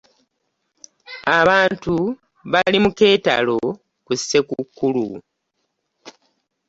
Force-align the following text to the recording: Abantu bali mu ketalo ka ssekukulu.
Abantu 1.39 1.95
bali 2.51 2.77
mu 2.83 2.89
ketalo 2.99 3.57
ka 4.05 4.13
ssekukulu. 4.19 5.07